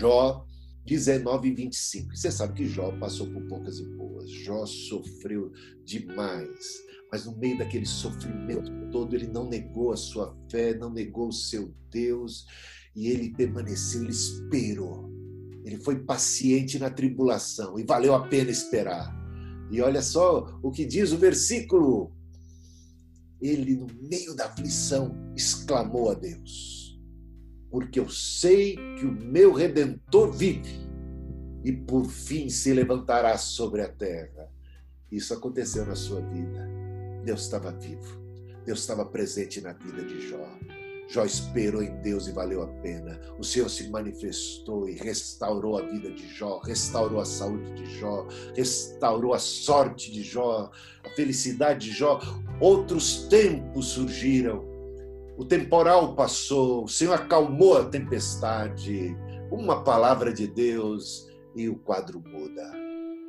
Jó 0.00 0.46
19 0.86 1.48
e 1.48 1.54
25. 1.54 2.16
Você 2.16 2.32
sabe 2.32 2.54
que 2.54 2.66
Jó 2.66 2.90
passou 2.98 3.30
por 3.30 3.46
poucas 3.48 3.78
e 3.78 3.84
boas. 3.84 4.30
Jó 4.30 4.64
sofreu 4.64 5.52
demais. 5.84 6.80
Mas 7.12 7.26
no 7.26 7.36
meio 7.36 7.58
daquele 7.58 7.84
sofrimento 7.84 8.72
todo, 8.90 9.14
ele 9.14 9.26
não 9.26 9.46
negou 9.46 9.92
a 9.92 9.96
sua 9.96 10.34
fé, 10.50 10.74
não 10.74 10.90
negou 10.90 11.28
o 11.28 11.32
seu 11.32 11.74
Deus. 11.90 12.46
E 12.96 13.08
ele 13.08 13.34
permaneceu, 13.34 14.00
ele 14.02 14.10
esperou. 14.10 15.10
Ele 15.66 15.76
foi 15.76 16.02
paciente 16.02 16.78
na 16.78 16.88
tribulação 16.88 17.78
e 17.78 17.84
valeu 17.84 18.14
a 18.14 18.26
pena 18.26 18.50
esperar. 18.50 19.14
E 19.70 19.82
olha 19.82 20.00
só 20.00 20.58
o 20.62 20.70
que 20.70 20.86
diz 20.86 21.12
o 21.12 21.18
versículo. 21.18 22.10
Ele, 23.38 23.76
no 23.76 23.86
meio 24.08 24.34
da 24.34 24.46
aflição, 24.46 25.14
exclamou 25.36 26.10
a 26.10 26.14
Deus: 26.14 26.79
Porque 27.70 28.00
eu 28.00 28.08
sei 28.08 28.76
que 28.98 29.06
o 29.06 29.12
meu 29.12 29.52
redentor 29.52 30.32
vive 30.32 30.88
e 31.64 31.72
por 31.72 32.06
fim 32.06 32.48
se 32.48 32.72
levantará 32.72 33.36
sobre 33.38 33.82
a 33.82 33.88
terra. 33.88 34.50
Isso 35.10 35.34
aconteceu 35.34 35.84
na 35.86 35.94
sua 35.94 36.20
vida. 36.20 36.68
Deus 37.24 37.42
estava 37.42 37.70
vivo. 37.72 38.20
Deus 38.64 38.80
estava 38.80 39.04
presente 39.04 39.60
na 39.60 39.72
vida 39.72 40.04
de 40.04 40.28
Jó. 40.28 40.58
Jó 41.08 41.24
esperou 41.24 41.82
em 41.82 41.96
Deus 42.02 42.28
e 42.28 42.32
valeu 42.32 42.62
a 42.62 42.68
pena. 42.68 43.20
O 43.36 43.42
Senhor 43.42 43.68
se 43.68 43.90
manifestou 43.90 44.88
e 44.88 44.94
restaurou 44.94 45.76
a 45.76 45.82
vida 45.82 46.08
de 46.12 46.28
Jó, 46.28 46.60
restaurou 46.60 47.20
a 47.20 47.24
saúde 47.24 47.74
de 47.74 47.98
Jó, 47.98 48.28
restaurou 48.54 49.34
a 49.34 49.38
sorte 49.40 50.12
de 50.12 50.22
Jó, 50.22 50.70
a 51.02 51.10
felicidade 51.16 51.90
de 51.90 51.96
Jó. 51.96 52.20
Outros 52.60 53.24
tempos 53.24 53.86
surgiram. 53.86 54.69
O 55.40 55.44
temporal 55.46 56.14
passou, 56.14 56.84
o 56.84 56.88
Senhor 56.88 57.14
acalmou 57.14 57.78
a 57.78 57.86
tempestade. 57.86 59.16
Uma 59.50 59.82
palavra 59.82 60.34
de 60.34 60.46
Deus 60.46 61.30
e 61.56 61.66
o 61.66 61.76
quadro 61.76 62.20
muda. 62.20 62.70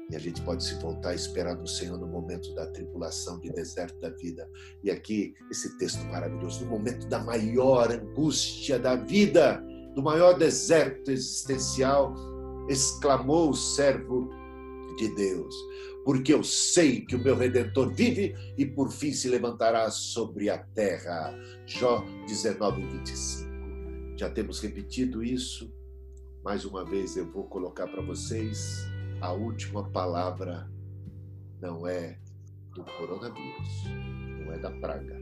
E 0.10 0.16
a 0.18 0.20
gente 0.20 0.42
pode 0.42 0.62
se 0.62 0.76
voltar 0.82 1.12
a 1.12 1.16
esperar 1.16 1.56
no 1.56 1.66
Senhor 1.66 1.98
no 1.98 2.06
momento 2.06 2.54
da 2.54 2.68
tribulação, 2.68 3.40
de 3.40 3.50
deserto 3.54 3.98
da 4.02 4.10
vida. 4.10 4.46
E 4.84 4.92
aqui, 4.92 5.34
esse 5.50 5.78
texto 5.78 6.04
maravilhoso, 6.08 6.66
no 6.66 6.72
momento 6.72 7.08
da 7.08 7.20
maior 7.20 7.90
angústia 7.90 8.78
da 8.78 8.98
vida, 8.98 9.64
do 9.96 10.04
maior 10.04 10.38
deserto 10.38 11.12
existencial, 11.12 12.14
exclamou 12.68 13.52
o 13.52 13.56
servo 13.56 14.30
de 14.96 15.10
Deus, 15.16 15.56
porque 16.04 16.34
eu 16.34 16.44
sei 16.44 17.02
que 17.02 17.16
o 17.16 17.24
meu 17.24 17.36
redentor 17.36 17.94
vive 17.94 18.36
e 18.58 18.66
por 18.66 18.92
fim 18.92 19.12
se 19.14 19.30
levantará 19.30 19.90
sobre 19.90 20.50
a 20.50 20.58
terra. 20.58 21.34
Jó 21.66 22.06
19, 22.28 22.86
25. 22.86 23.52
Já 24.18 24.30
temos 24.30 24.60
repetido 24.60 25.24
isso. 25.24 25.74
Mais 26.44 26.66
uma 26.66 26.84
vez 26.84 27.18
eu 27.18 27.32
vou 27.32 27.44
colocar 27.46 27.88
para 27.88 28.02
vocês 28.02 28.86
a 29.22 29.32
última 29.32 29.88
palavra 29.92 30.68
não 31.62 31.86
é 31.86 32.18
do 32.74 32.84
coronavírus, 32.84 33.84
não 34.40 34.52
é 34.52 34.58
da 34.58 34.72
praga, 34.72 35.16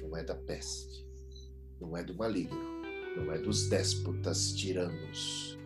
não 0.00 0.16
é 0.16 0.22
da 0.22 0.36
peste, 0.36 1.04
não 1.80 1.96
é 1.96 2.04
do 2.04 2.14
maligno, 2.14 2.56
não 3.16 3.32
é 3.32 3.38
dos 3.38 3.68
déspotas 3.68 4.52
tiranos, 4.52 5.58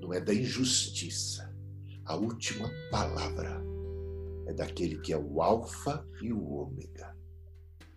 não 0.00 0.14
é 0.14 0.20
da 0.20 0.32
injustiça. 0.32 1.51
A 2.12 2.16
última 2.16 2.70
palavra 2.90 3.64
é 4.46 4.52
daquele 4.52 4.98
que 4.98 5.14
é 5.14 5.16
o 5.16 5.40
Alfa 5.40 6.06
e 6.20 6.30
o 6.30 6.46
Ômega. 6.46 7.16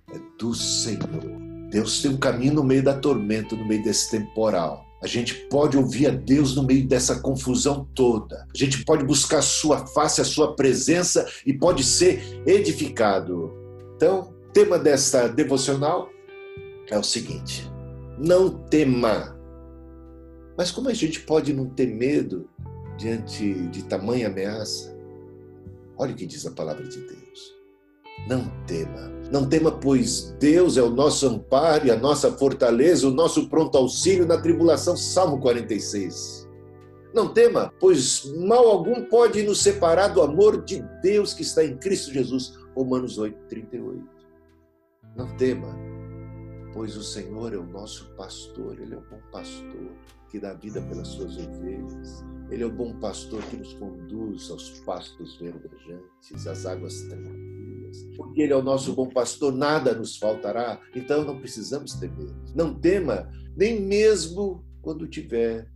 É 0.10 0.18
do 0.40 0.54
Senhor. 0.54 1.70
Deus 1.70 2.02
tem 2.02 2.12
um 2.12 2.18
caminho 2.18 2.54
no 2.54 2.64
meio 2.64 2.82
da 2.82 2.98
tormenta, 2.98 3.58
no 3.58 3.68
meio 3.68 3.84
desse 3.84 4.10
temporal. 4.12 4.86
A 5.04 5.06
gente 5.06 5.34
pode 5.50 5.76
ouvir 5.76 6.08
a 6.08 6.12
Deus 6.12 6.56
no 6.56 6.64
meio 6.64 6.88
dessa 6.88 7.20
confusão 7.20 7.90
toda. 7.94 8.48
A 8.56 8.58
gente 8.58 8.86
pode 8.86 9.04
buscar 9.04 9.40
a 9.40 9.42
sua 9.42 9.86
face, 9.88 10.22
a 10.22 10.26
sua 10.26 10.56
presença 10.56 11.28
e 11.46 11.52
pode 11.52 11.84
ser 11.84 12.42
edificado. 12.48 13.52
Então, 13.98 14.30
o 14.30 14.52
tema 14.54 14.80
desta 14.80 15.28
devocional 15.28 16.08
é 16.90 16.98
o 16.98 17.04
seguinte: 17.04 17.70
não 18.18 18.50
tema. 18.50 19.38
Mas 20.58 20.72
como 20.72 20.88
a 20.88 20.94
gente 20.94 21.20
pode 21.20 21.52
não 21.52 21.70
ter 21.70 21.88
medo 21.88 22.50
diante 22.98 23.54
de 23.70 23.84
tamanha 23.84 24.28
ameaça? 24.28 24.96
Olha 25.98 26.14
o 26.14 26.16
que 26.16 26.26
diz 26.26 26.46
a 26.46 26.52
palavra 26.52 26.88
de 26.88 27.00
Deus. 27.00 27.56
Não 28.28 28.50
tema. 28.66 29.12
Não 29.32 29.48
tema, 29.48 29.72
pois 29.72 30.36
Deus 30.40 30.78
é 30.78 30.82
o 30.82 30.90
nosso 30.90 31.28
amparo 31.28 31.88
e 31.88 31.92
a 31.92 31.98
nossa 31.98 32.32
fortaleza, 32.32 33.08
o 33.08 33.12
nosso 33.12 33.50
pronto 33.50 33.78
auxílio 33.78 34.26
na 34.26 34.42
tribulação. 34.42 34.96
Salmo 34.96 35.40
46. 35.40 36.46
Não 37.14 37.34
tema, 37.34 37.72
pois 37.80 38.26
mal 38.46 38.68
algum 38.68 39.06
pode 39.06 39.42
nos 39.44 39.62
separar 39.62 40.10
do 40.10 40.22
amor 40.22 40.64
de 40.66 40.82
Deus 41.02 41.34
que 41.34 41.44
está 41.44 41.64
em 41.64 41.78
Cristo 41.78 42.12
Jesus. 42.12 42.58
Romanos 42.76 43.18
8, 43.18 43.38
38. 43.48 44.04
Não 45.16 45.36
tema, 45.38 45.74
pois 46.74 46.98
o 46.98 47.04
Senhor 47.04 47.54
é 47.54 47.58
o 47.58 47.66
nosso 47.66 48.14
pastor, 48.16 48.78
Ele 48.82 48.96
é 48.96 48.98
o 48.98 49.02
bom 49.02 49.20
pastor 49.32 49.92
que 50.30 50.40
dá 50.40 50.54
vida 50.54 50.82
pelas 50.82 51.08
suas 51.08 51.38
ovelhas. 51.38 52.26
Ele 52.50 52.64
é 52.64 52.66
o 52.66 52.72
bom 52.72 52.94
pastor 53.00 53.44
que 53.50 53.58
nos 53.58 53.74
conduz 53.74 54.50
aos 54.52 54.80
pastos 54.82 55.38
verdejantes, 55.38 56.46
às 56.48 56.66
águas 56.66 57.02
tranquilas. 57.04 58.04
Porque 58.16 58.42
Ele 58.44 58.54
é 58.54 58.56
o 58.56 58.62
nosso 58.62 58.94
bom 58.94 59.10
pastor, 59.10 59.54
nada 59.54 59.96
nos 59.96 60.18
faltará. 60.18 60.80
Então 60.96 61.24
não 61.24 61.40
precisamos 61.40 61.94
temer. 61.94 62.34
Não 62.54 62.74
tema, 62.80 63.30
nem 63.56 63.82
mesmo 63.82 64.64
quando 64.82 65.08
tiver 65.08 65.72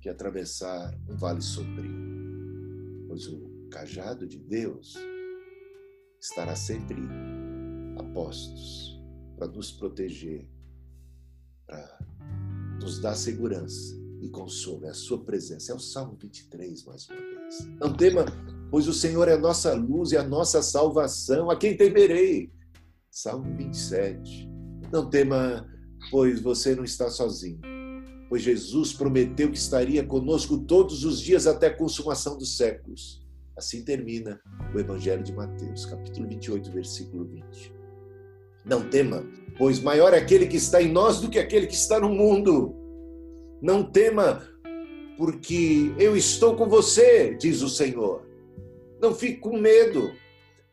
que 0.00 0.08
atravessar 0.08 0.96
um 1.08 1.16
vale 1.16 1.40
sombrio. 1.40 3.06
Pois 3.08 3.26
o 3.26 3.68
cajado 3.70 4.26
de 4.26 4.38
Deus 4.38 4.94
estará 6.20 6.54
sempre 6.54 6.96
a 7.98 8.02
postos 8.14 8.96
para 9.36 9.48
nos 9.48 9.72
proteger, 9.72 10.48
para 11.66 11.98
nos 12.80 13.00
dar 13.00 13.14
segurança 13.14 14.05
e 14.20 14.28
consolo, 14.28 14.86
é 14.86 14.90
a 14.90 14.94
sua 14.94 15.22
presença. 15.22 15.72
É 15.72 15.74
o 15.74 15.78
Salmo 15.78 16.16
23, 16.20 16.84
mais 16.84 17.08
uma 17.08 17.16
vez. 17.16 17.68
Não 17.80 17.92
tema, 17.92 18.24
pois 18.70 18.88
o 18.88 18.92
Senhor 18.92 19.28
é 19.28 19.34
a 19.34 19.38
nossa 19.38 19.74
luz 19.74 20.12
e 20.12 20.16
a 20.16 20.22
nossa 20.22 20.62
salvação. 20.62 21.50
A 21.50 21.56
quem 21.56 21.76
temerei? 21.76 22.50
Salmo 23.10 23.56
27. 23.56 24.48
Não 24.92 25.08
tema, 25.08 25.66
pois 26.10 26.40
você 26.40 26.74
não 26.74 26.84
está 26.84 27.10
sozinho. 27.10 27.60
Pois 28.28 28.42
Jesus 28.42 28.92
prometeu 28.92 29.50
que 29.50 29.58
estaria 29.58 30.04
conosco 30.04 30.58
todos 30.58 31.04
os 31.04 31.20
dias 31.20 31.46
até 31.46 31.68
a 31.68 31.76
consumação 31.76 32.36
dos 32.36 32.56
séculos. 32.56 33.24
Assim 33.56 33.82
termina 33.84 34.40
o 34.74 34.78
Evangelho 34.78 35.22
de 35.22 35.32
Mateus, 35.32 35.86
capítulo 35.86 36.28
28, 36.28 36.70
versículo 36.72 37.24
20. 37.24 37.72
Não 38.66 38.90
tema, 38.90 39.24
pois 39.56 39.80
maior 39.80 40.12
é 40.12 40.18
aquele 40.18 40.46
que 40.46 40.56
está 40.56 40.82
em 40.82 40.92
nós 40.92 41.20
do 41.20 41.30
que 41.30 41.38
aquele 41.38 41.66
que 41.66 41.74
está 41.74 42.00
no 42.00 42.08
mundo. 42.08 42.74
Não 43.60 43.82
tema, 43.82 44.42
porque 45.16 45.92
eu 45.98 46.16
estou 46.16 46.56
com 46.56 46.68
você, 46.68 47.34
diz 47.34 47.62
o 47.62 47.68
Senhor. 47.68 48.26
Não 49.00 49.14
fique 49.14 49.38
com 49.38 49.58
medo, 49.58 50.12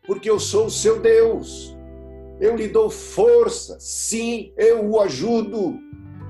porque 0.05 0.29
eu 0.29 0.39
sou 0.39 0.67
o 0.67 0.71
seu 0.71 0.99
Deus. 0.99 1.75
Eu 2.39 2.55
lhe 2.55 2.67
dou 2.67 2.89
força. 2.89 3.77
Sim, 3.79 4.53
eu 4.57 4.89
o 4.89 4.99
ajudo. 4.99 5.79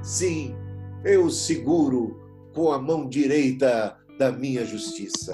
Sim, 0.02 0.56
eu 1.04 1.26
o 1.26 1.32
seguro 1.32 2.20
com 2.54 2.72
a 2.72 2.78
mão 2.78 3.08
direita 3.08 3.98
da 4.20 4.32
minha 4.32 4.66
justiça. 4.66 5.32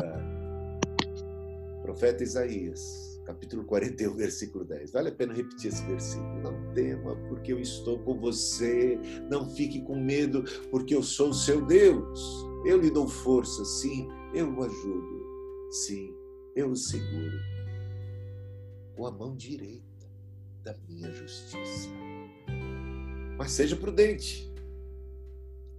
Profeta 1.81 2.23
Isaías 2.23 3.08
capítulo 3.29 3.63
41, 3.63 4.15
versículo 4.15 4.65
10. 4.65 4.91
Vale 4.91 5.09
a 5.09 5.11
pena 5.11 5.33
repetir 5.35 5.69
esse 5.69 5.85
versículo. 5.85 6.41
Não 6.41 6.73
tema, 6.73 7.15
porque 7.27 7.53
eu 7.53 7.59
estou 7.59 7.99
com 7.99 8.19
você. 8.19 8.99
Não 9.29 9.47
fique 9.51 9.81
com 9.83 9.95
medo, 9.95 10.43
porque 10.71 10.95
eu 10.95 11.03
sou 11.03 11.29
o 11.29 11.33
seu 11.33 11.63
Deus. 11.63 12.19
Eu 12.65 12.81
lhe 12.81 12.89
dou 12.89 13.07
força, 13.07 13.63
sim, 13.63 14.07
eu 14.33 14.51
o 14.51 14.63
ajudo. 14.63 15.69
Sim, 15.71 16.11
eu 16.55 16.71
o 16.71 16.75
seguro 16.75 17.37
com 18.95 19.05
a 19.05 19.11
mão 19.11 19.35
direita 19.35 20.07
da 20.63 20.75
minha 20.87 21.11
justiça. 21.11 21.89
Mas 23.37 23.51
seja 23.51 23.75
prudente. 23.75 24.51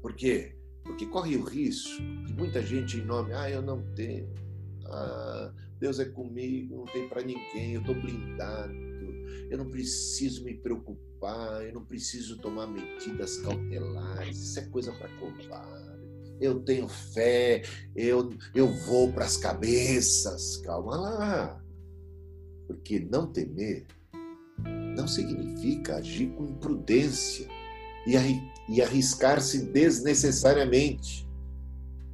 Por 0.01 0.15
quê? 0.15 0.57
Porque 0.85 1.05
corre 1.05 1.37
o 1.37 1.43
risco 1.43 2.01
de 2.25 2.33
muita 2.33 2.63
gente 2.63 2.97
em 2.97 3.05
nome, 3.05 3.35
ah, 3.35 3.51
eu 3.51 3.61
não 3.61 3.83
tenho. 3.95 4.33
Ah, 4.87 5.53
Deus 5.81 5.99
é 5.99 6.05
comigo, 6.05 6.77
não 6.77 6.85
tem 6.85 7.09
para 7.09 7.23
ninguém, 7.23 7.73
eu 7.73 7.81
estou 7.81 7.95
blindado, 7.95 8.73
eu 9.51 9.59
não 9.59 9.71
preciso 9.71 10.45
me 10.45 10.55
preocupar, 10.55 11.65
eu 11.67 11.75
não 11.75 11.85
preciso 11.85 12.39
tomar 12.39 12.67
medidas 12.67 13.39
cautelares, 13.39 14.39
isso 14.39 14.59
é 14.61 14.63
coisa 14.67 14.93
para 14.93 15.09
covarde. 15.19 15.91
Eu 16.41 16.61
tenho 16.61 16.89
fé, 16.89 17.63
eu, 17.95 18.31
eu 18.55 18.67
vou 18.67 19.13
para 19.13 19.27
as 19.27 19.37
cabeças. 19.37 20.57
Calma 20.59 20.97
lá. 20.97 21.65
Porque 22.67 22.99
não 22.99 23.31
temer 23.31 23.87
não 24.97 25.07
significa 25.07 25.97
agir 25.97 26.29
com 26.35 26.45
imprudência 26.45 27.47
e 28.69 28.83
arriscar-se 28.83 29.67
desnecessariamente. 29.67 31.29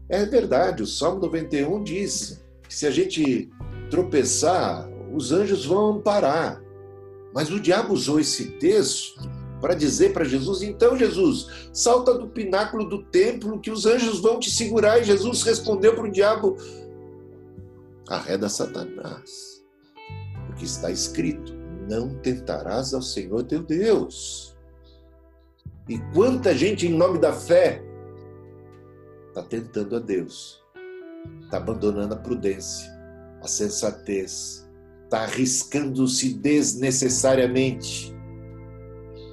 É 0.09 0.25
verdade, 0.25 0.83
o 0.83 0.87
Salmo 0.87 1.21
91 1.21 1.83
diz 1.83 2.46
se 2.69 2.87
a 2.87 2.91
gente 2.91 3.51
tropeçar, 3.91 4.89
os 5.15 5.33
anjos 5.33 5.65
vão 5.65 5.97
amparar. 5.97 6.63
Mas 7.35 7.51
o 7.51 7.61
diabo 7.61 7.93
usou 7.93 8.19
esse 8.19 8.53
texto 8.53 9.21
para 9.61 9.75
dizer 9.75 10.13
para 10.13 10.25
Jesus: 10.25 10.63
então, 10.63 10.97
Jesus, 10.97 11.69
salta 11.73 12.15
do 12.15 12.29
pináculo 12.29 12.89
do 12.89 13.03
templo 13.05 13.61
que 13.61 13.71
os 13.71 13.87
anjos 13.87 14.21
vão 14.21 14.39
te 14.39 14.51
segurar. 14.51 15.01
E 15.01 15.05
Jesus 15.05 15.43
respondeu 15.43 15.95
para 15.95 16.05
o 16.05 16.11
diabo: 16.11 16.57
arreda 18.09 18.49
Satanás, 18.49 19.63
porque 20.47 20.65
está 20.65 20.91
escrito: 20.91 21.55
não 21.89 22.15
tentarás 22.21 22.95
ao 22.95 23.03
Senhor 23.03 23.43
teu 23.45 23.63
Deus. 23.63 24.57
E 25.89 25.99
quanta 26.13 26.55
gente, 26.55 26.87
em 26.87 26.97
nome 26.97 27.19
da 27.19 27.33
fé, 27.33 27.83
está 29.29 29.43
tentando 29.43 29.97
a 29.97 30.01
Deus, 30.01 30.61
está 31.45 31.59
abandonando 31.59 32.15
a 32.15 32.19
prudência, 32.19 32.91
a 33.43 33.49
sensatez, 33.49 34.69
está 35.05 35.23
arriscando-se 35.23 36.35
desnecessariamente. 36.35 38.15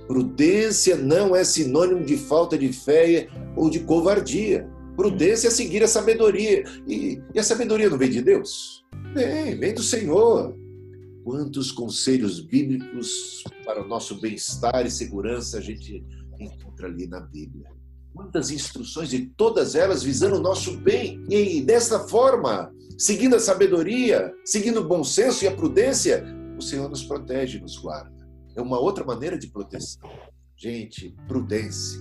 Prudência 0.08 0.96
não 0.96 1.36
é 1.36 1.44
sinônimo 1.44 2.06
de 2.06 2.18
falta 2.18 2.58
de 2.58 2.72
fé 2.72 3.28
ou 3.56 3.70
de 3.70 3.80
covardia. 3.80 4.70
Prudência 4.96 5.48
é 5.48 5.52
seguir 5.52 5.82
a 5.84 5.88
sabedoria. 5.88 6.64
E, 6.88 7.22
e 7.34 7.40
a 7.40 7.44
sabedoria 7.44 7.90
não 7.90 7.98
vem 7.98 8.12
de 8.12 8.22
Deus? 8.22 8.86
Vem, 9.14 9.58
vem 9.58 9.74
do 9.74 9.82
Senhor. 9.82 10.56
Quantos 11.24 11.72
conselhos 11.72 12.42
bíblicos 12.42 13.44
para 13.66 13.82
o 13.82 13.88
nosso 13.88 14.20
bem-estar 14.20 14.86
e 14.86 14.92
segurança 14.92 15.58
a 15.58 15.62
gente 15.62 16.06
encontra 16.40 16.88
ali 16.88 17.08
na 17.08 17.22
Bíblia? 17.22 17.72
Quantas 18.14 18.52
instruções 18.52 19.12
e 19.12 19.26
todas 19.26 19.76
elas 19.76 20.04
visando 20.04 20.38
o 20.38 20.42
nosso 20.42 20.78
bem. 20.78 21.24
E 21.30 21.62
desta 21.62 22.00
forma, 22.08 22.72
seguindo 22.98 23.36
a 23.36 23.40
sabedoria, 23.40 24.32
seguindo 24.46 24.82
o 24.82 24.88
bom 24.88 25.04
senso 25.04 25.44
e 25.44 25.48
a 25.48 25.56
prudência, 25.56 26.24
o 26.58 26.62
Senhor 26.62 26.90
nos 26.90 27.04
protege, 27.04 27.60
nos 27.60 27.78
guarda. 27.78 28.14
É 28.56 28.62
uma 28.62 28.80
outra 28.80 29.04
maneira 29.04 29.38
de 29.38 29.48
proteção. 29.48 30.10
Gente, 30.56 31.16
prudência. 31.28 32.00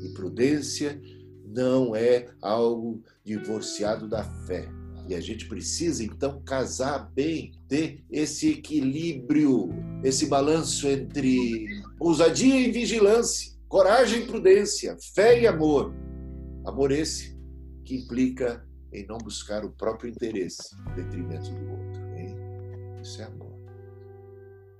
E 0.00 0.08
prudência 0.10 1.00
não 1.44 1.94
é 1.94 2.28
algo 2.40 3.02
divorciado 3.24 4.08
da 4.08 4.24
fé. 4.46 4.68
E 5.08 5.14
a 5.14 5.20
gente 5.20 5.46
precisa 5.46 6.04
então 6.04 6.40
casar 6.44 7.10
bem, 7.12 7.52
ter 7.68 8.04
esse 8.10 8.50
equilíbrio, 8.50 9.70
esse 10.02 10.26
balanço 10.26 10.88
entre 10.88 11.66
ousadia 11.98 12.60
e 12.60 12.70
vigilância, 12.70 13.51
coragem 13.72 14.24
e 14.24 14.26
prudência, 14.26 14.98
fé 15.14 15.40
e 15.40 15.46
amor. 15.46 15.94
Amor 16.66 16.92
esse 16.92 17.34
que 17.86 17.96
implica 17.96 18.62
em 18.92 19.06
não 19.06 19.16
buscar 19.16 19.64
o 19.64 19.70
próprio 19.70 20.10
interesse 20.10 20.76
em 20.90 20.94
detrimento 20.94 21.50
do 21.50 21.70
outro. 21.70 22.02
Hein? 22.14 22.36
Isso 23.02 23.22
é 23.22 23.24
amor. 23.24 23.54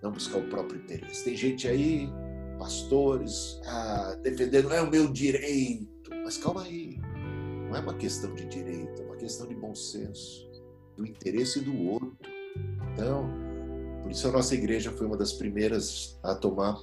Não 0.03 0.13
buscar 0.13 0.41
o 0.41 0.49
próprio 0.51 0.79
interesse. 0.79 1.25
Tem 1.25 1.35
gente 1.35 1.67
aí, 1.67 2.07
pastores, 2.59 3.59
ah, 3.65 4.15
defendendo, 4.23 4.69
não 4.69 4.77
é 4.77 4.83
o 4.83 4.91
meu 4.91 5.11
direito. 5.11 6.11
Mas 6.23 6.37
calma 6.37 6.63
aí. 6.63 7.01
Não 7.71 7.75
é 7.75 7.81
uma 7.81 7.95
questão 7.95 8.35
de 8.35 8.45
direito, 8.45 9.01
é 9.01 9.07
uma 9.07 9.17
questão 9.17 9.49
de 9.49 9.55
bom 9.55 9.75
senso, 9.75 10.47
do 10.99 11.07
interesse 11.07 11.61
do 11.61 11.75
outro. 11.89 12.15
Então, 12.93 13.27
por 14.03 14.11
isso 14.11 14.29
a 14.29 14.33
nossa 14.33 14.55
igreja 14.55 14.93
foi 14.93 15.07
uma 15.07 15.17
das 15.17 15.33
primeiras 15.33 16.21
a 16.23 16.35
tomar 16.35 16.77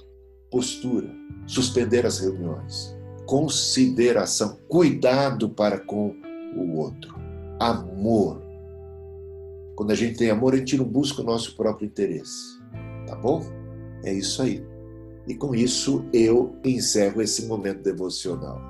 postura, 0.50 1.08
suspender 1.46 2.04
as 2.04 2.18
reuniões, 2.18 2.96
consideração, 3.26 4.58
cuidado 4.68 5.48
para 5.48 5.78
com 5.78 6.14
o 6.56 6.78
outro, 6.78 7.14
amor. 7.58 8.42
Quando 9.76 9.92
a 9.92 9.94
gente 9.94 10.18
tem 10.18 10.30
amor, 10.30 10.54
a 10.54 10.56
gente 10.56 10.76
não 10.76 10.84
busca 10.84 11.22
o 11.22 11.24
nosso 11.24 11.56
próprio 11.56 11.86
interesse. 11.86 12.58
Tá 13.06 13.14
bom? 13.16 13.42
É 14.04 14.12
isso 14.12 14.42
aí. 14.42 14.64
E 15.26 15.34
com 15.34 15.54
isso 15.54 16.04
eu 16.12 16.54
encerro 16.64 17.22
esse 17.22 17.46
momento 17.46 17.82
devocional. 17.82 18.69